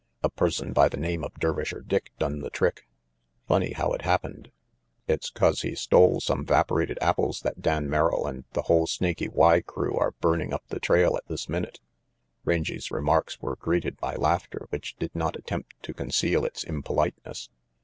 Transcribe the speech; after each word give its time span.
A 0.23 0.31
person 0.31 0.73
by 0.73 0.89
the 0.89 0.97
name 0.97 1.23
of 1.23 1.35
Dervisher 1.35 1.87
Dick 1.87 2.11
done 2.17 2.39
the 2.39 2.49
trick. 2.49 2.87
Funny 3.47 3.73
how 3.73 3.91
it 3.93 4.01
happened. 4.01 4.49
It's 5.07 5.29
'cause 5.29 5.61
he 5.61 5.75
stole 5.75 6.19
some 6.19 6.43
Vaporated 6.43 6.97
apples 6.99 7.41
that 7.41 7.61
Dan 7.61 7.87
Merrill 7.87 8.25
and 8.25 8.45
the 8.53 8.63
whole 8.63 8.87
Snaky 8.87 9.27
Y 9.27 9.61
crew 9.61 9.95
are 9.95 10.15
burning 10.19 10.53
up 10.53 10.63
the 10.69 10.79
trail 10.79 11.15
at 11.17 11.27
this 11.27 11.47
minute." 11.47 11.81
Rangy's 12.45 12.89
remarks 12.89 13.39
were 13.41 13.57
greeted 13.57 13.97
by 13.99 14.15
laughter 14.15 14.65
which 14.71 14.95
did 14.95 15.15
not 15.15 15.35
attempt 15.37 15.75
to 15.83 15.93
conceal 15.93 16.45
its 16.45 16.63
impoliteness. 16.63 17.49